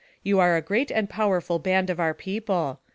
[0.23, 2.79] You are a great and powerful band of our people.